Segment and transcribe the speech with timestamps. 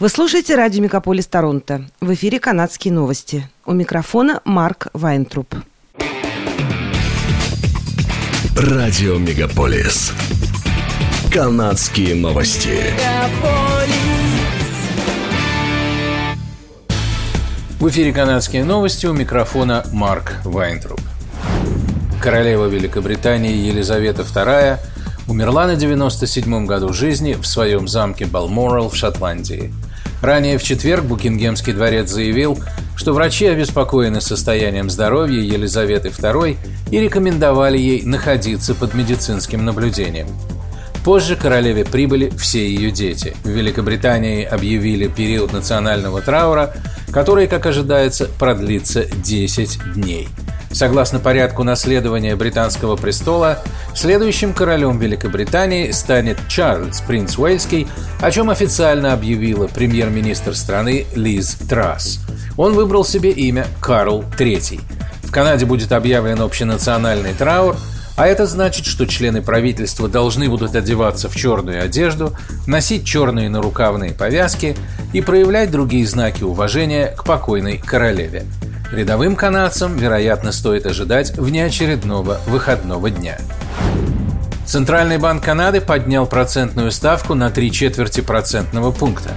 [0.00, 1.84] Вы слушаете радио «Мегаполис Торонто».
[2.00, 3.46] В эфире «Канадские новости».
[3.66, 5.54] У микрофона Марк Вайнтруп.
[8.56, 10.14] Радио «Мегаполис».
[11.30, 12.78] «Канадские новости».
[17.78, 21.02] В эфире «Канадские новости» у микрофона Марк Вайнтруп.
[22.22, 24.78] Королева Великобритании Елизавета II
[25.28, 29.70] умерла на 97-м году жизни в своем замке Балморал в Шотландии–
[30.22, 32.58] Ранее в четверг Букингемский дворец заявил,
[32.94, 36.56] что врачи обеспокоены состоянием здоровья Елизаветы II
[36.90, 40.28] и рекомендовали ей находиться под медицинским наблюдением.
[41.04, 43.34] Позже королеве прибыли все ее дети.
[43.42, 46.74] В Великобритании объявили период национального траура,
[47.10, 50.28] который, как ожидается, продлится 10 дней–
[50.72, 53.58] Согласно порядку наследования британского престола,
[53.94, 57.88] следующим королем Великобритании станет Чарльз, принц Уэльский,
[58.20, 62.20] о чем официально объявила премьер-министр страны Лиз Трасс.
[62.56, 64.80] Он выбрал себе имя Карл III.
[65.24, 67.76] В Канаде будет объявлен общенациональный траур,
[68.16, 74.12] а это значит, что члены правительства должны будут одеваться в черную одежду, носить черные нарукавные
[74.12, 74.76] повязки
[75.12, 78.44] и проявлять другие знаки уважения к покойной королеве.
[78.92, 83.38] Рядовым канадцам, вероятно, стоит ожидать внеочередного выходного дня.
[84.66, 89.30] Центральный банк Канады поднял процентную ставку на три четверти процентного пункта.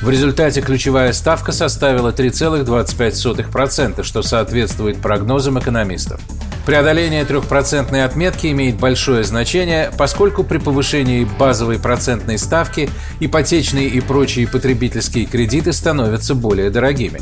[0.00, 6.20] В результате ключевая ставка составила 3,25%, что соответствует прогнозам экономистов.
[6.64, 12.88] Преодоление трехпроцентной отметки имеет большое значение, поскольку при повышении базовой процентной ставки
[13.18, 17.20] ипотечные и прочие потребительские кредиты становятся более дорогими.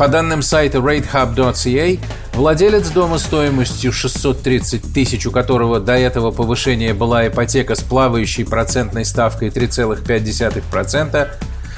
[0.00, 2.00] По данным сайта ratehub.ca,
[2.32, 9.04] владелец дома стоимостью 630 тысяч, у которого до этого повышения была ипотека с плавающей процентной
[9.04, 11.28] ставкой 3,5%,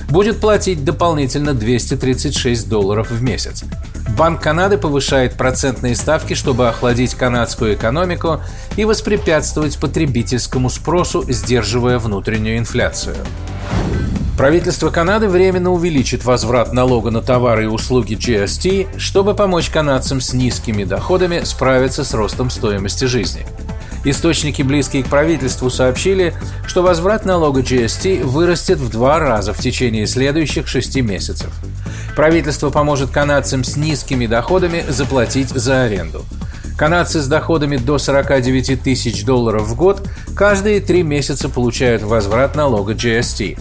[0.08, 3.64] будет платить дополнительно 236 долларов в месяц.
[4.16, 8.40] Банк Канады повышает процентные ставки, чтобы охладить канадскую экономику
[8.76, 13.16] и воспрепятствовать потребительскому спросу, сдерживая внутреннюю инфляцию.
[14.36, 20.32] Правительство Канады временно увеличит возврат налога на товары и услуги GST, чтобы помочь канадцам с
[20.32, 23.46] низкими доходами справиться с ростом стоимости жизни.
[24.04, 26.34] Источники, близкие к правительству, сообщили,
[26.66, 31.50] что возврат налога GST вырастет в два раза в течение следующих шести месяцев.
[32.16, 36.24] Правительство поможет канадцам с низкими доходами заплатить за аренду.
[36.76, 42.94] Канадцы с доходами до 49 тысяч долларов в год каждые три месяца получают возврат налога
[42.94, 43.58] GST.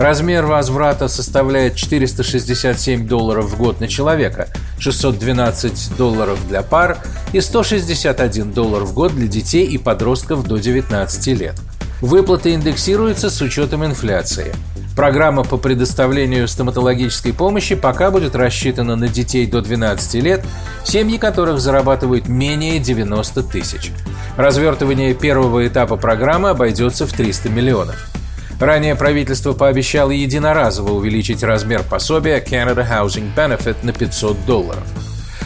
[0.00, 6.96] Размер возврата составляет 467 долларов в год на человека, 612 долларов для пар
[7.34, 11.54] и 161 доллар в год для детей и подростков до 19 лет.
[12.00, 14.54] Выплаты индексируются с учетом инфляции.
[14.96, 20.42] Программа по предоставлению стоматологической помощи пока будет рассчитана на детей до 12 лет,
[20.82, 23.92] семьи которых зарабатывают менее 90 тысяч.
[24.38, 28.10] Развертывание первого этапа программы обойдется в 300 миллионов.
[28.60, 34.84] Ранее правительство пообещало единоразово увеличить размер пособия Canada Housing Benefit на 500 долларов.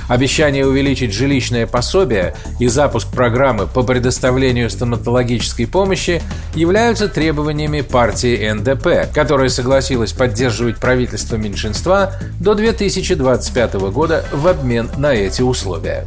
[0.09, 6.21] Обещание увеличить жилищное пособие и запуск программы по предоставлению стоматологической помощи
[6.57, 15.15] являются требованиями партии НДП, которая согласилась поддерживать правительство меньшинства до 2025 года в обмен на
[15.15, 16.05] эти условия.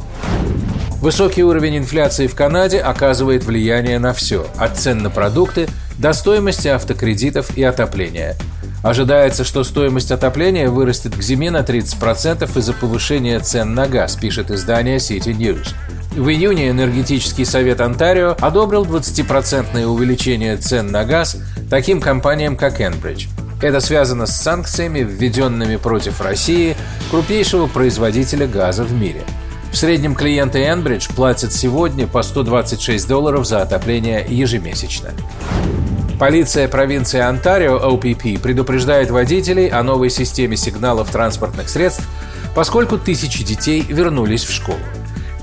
[1.00, 5.68] Высокий уровень инфляции в Канаде оказывает влияние на все, от цен на продукты
[5.98, 8.36] до стоимости автокредитов и отопления.
[8.82, 14.50] Ожидается, что стоимость отопления вырастет к зиме на 30% из-за повышения цен на газ, пишет
[14.50, 15.74] издание City News.
[16.16, 21.36] В июне Энергетический совет Онтарио одобрил 20% увеличение цен на газ
[21.68, 23.28] таким компаниям, как Enbridge.
[23.60, 26.76] Это связано с санкциями, введенными против России,
[27.10, 29.22] крупнейшего производителя газа в мире.
[29.72, 35.10] В среднем клиенты Enbridge платят сегодня по 126 долларов за отопление ежемесячно.
[36.18, 42.08] Полиция провинции Онтарио, OPP, предупреждает водителей о новой системе сигналов транспортных средств,
[42.56, 44.80] поскольку тысячи детей вернулись в школу.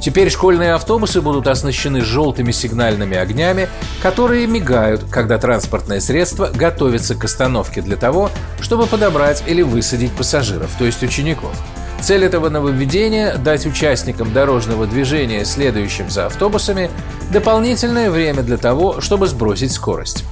[0.01, 3.69] Теперь школьные автобусы будут оснащены желтыми сигнальными огнями,
[4.03, 8.29] которые мигают, когда транспортное средство готовится к остановке для того,
[8.59, 11.55] чтобы подобрать или высадить пассажиров, то есть учеников.
[12.01, 16.91] Цель этого нововведения– дать участникам дорожного движения, следующим за автобусами,
[17.31, 20.25] дополнительное время для того, чтобы сбросить скорость.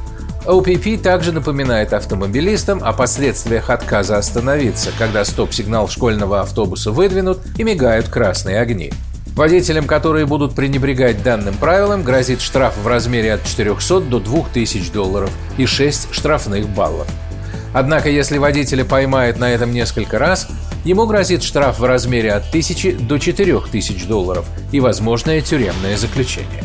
[0.46, 8.10] OPP также напоминает автомобилистам о последствиях отказа остановиться, когда стоп-сигнал школьного автобуса выдвинут и мигают
[8.10, 8.92] красные огни.
[9.36, 15.32] Водителям, которые будут пренебрегать данным правилам, грозит штраф в размере от 400 до 2000 долларов
[15.58, 17.08] и 6 штрафных баллов.
[17.74, 20.48] Однако, если водителя поймает на этом несколько раз,
[20.84, 26.64] ему грозит штраф в размере от 1000 до 4000 долларов и возможное тюремное заключение.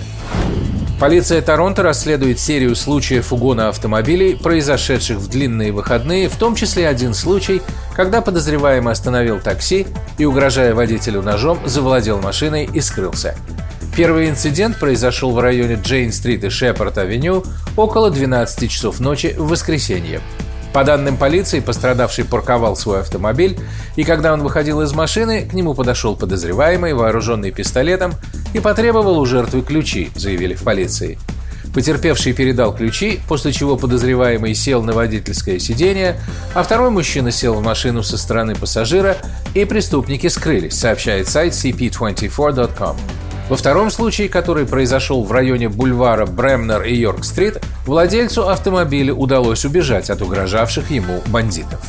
[0.99, 7.15] Полиция Торонто расследует серию случаев угона автомобилей, произошедших в длинные выходные, в том числе один
[7.15, 7.63] случай,
[7.95, 9.87] когда подозреваемый остановил такси
[10.19, 13.37] и, угрожая водителю ножом, завладел машиной и скрылся.
[13.97, 17.45] Первый инцидент произошел в районе Джейн-стрит и Шепард-авеню
[17.77, 20.21] около 12 часов ночи в воскресенье.
[20.73, 23.59] По данным полиции, пострадавший парковал свой автомобиль,
[23.97, 28.13] и когда он выходил из машины, к нему подошел подозреваемый, вооруженный пистолетом,
[28.55, 31.19] и потребовал у жертвы ключи, заявили в полиции.
[31.75, 36.19] Потерпевший передал ключи, после чего подозреваемый сел на водительское сиденье,
[36.55, 39.17] а второй мужчина сел в машину со стороны пассажира,
[39.55, 42.97] и преступники скрылись, сообщает сайт cp24.com.
[43.49, 50.11] Во втором случае, который произошел в районе бульвара Бремнер и Йорк-стрит, владельцу автомобиля удалось убежать
[50.11, 51.81] от угрожавших ему бандитов.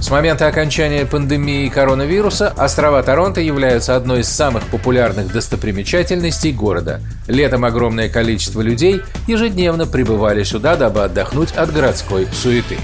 [0.00, 7.00] С момента окончания пандемии коронавируса острова Торонто являются одной из самых популярных достопримечательностей города.
[7.26, 12.78] Летом огромное количество людей ежедневно прибывали сюда, дабы отдохнуть от городской суеты.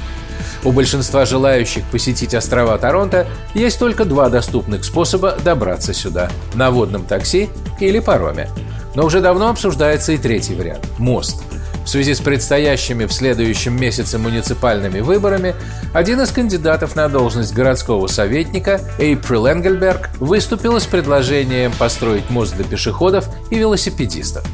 [0.65, 7.05] У большинства желающих посетить острова Торонто есть только два доступных способа добраться сюда– на водном
[7.05, 7.51] такси
[7.81, 8.49] или пароме.
[8.95, 11.43] Но уже давно обсуждается и третий вариант– мост.
[11.85, 15.55] В связи с предстоящими в следующем месяце муниципальными выборами,
[15.93, 22.65] один из кандидатов на должность городского советника, Эйприл Энгельберг, выступила с предложением построить мост для
[22.65, 24.47] пешеходов и велосипедистов.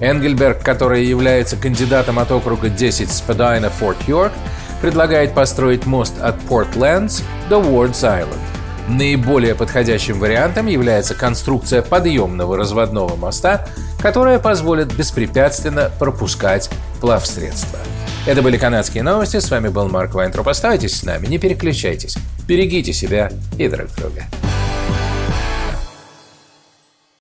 [0.00, 4.32] Энгельберг, который является кандидатом от округа 10 Спадайна Форт Йорк,
[4.86, 8.36] предлагает построить мост от Портлендс до Уордс Айленд.
[8.86, 13.66] Наиболее подходящим вариантом является конструкция подъемного разводного моста,
[14.00, 17.80] которая позволит беспрепятственно пропускать плавсредства.
[18.28, 19.40] Это были канадские новости.
[19.40, 20.46] С вами был Марк Вайнтроп.
[20.46, 22.16] Оставайтесь с нами, не переключайтесь.
[22.46, 24.22] Берегите себя и друг друга.